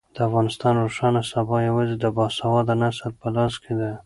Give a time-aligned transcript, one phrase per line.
[0.15, 3.91] د افغانستان روښانه سبا یوازې د باسواده نسل په لاس کې ده.